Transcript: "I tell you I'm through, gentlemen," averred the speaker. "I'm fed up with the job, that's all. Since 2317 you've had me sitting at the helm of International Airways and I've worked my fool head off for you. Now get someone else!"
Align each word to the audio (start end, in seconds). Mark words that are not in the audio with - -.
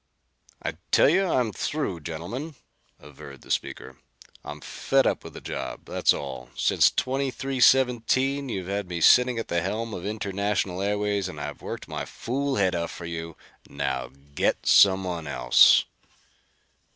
"I 0.63 0.77
tell 0.89 1.07
you 1.09 1.27
I'm 1.31 1.51
through, 1.53 1.99
gentlemen," 1.99 2.55
averred 2.99 3.41
the 3.41 3.51
speaker. 3.51 3.99
"I'm 4.43 4.59
fed 4.59 5.05
up 5.05 5.23
with 5.23 5.33
the 5.35 5.41
job, 5.41 5.81
that's 5.85 6.11
all. 6.11 6.49
Since 6.55 6.89
2317 6.89 8.49
you've 8.49 8.65
had 8.67 8.89
me 8.89 8.99
sitting 8.99 9.37
at 9.37 9.47
the 9.47 9.61
helm 9.61 9.93
of 9.93 10.03
International 10.03 10.81
Airways 10.81 11.29
and 11.29 11.39
I've 11.39 11.61
worked 11.61 11.87
my 11.87 12.05
fool 12.05 12.55
head 12.55 12.73
off 12.73 12.89
for 12.89 13.05
you. 13.05 13.37
Now 13.69 14.09
get 14.33 14.65
someone 14.65 15.27
else!" 15.27 15.85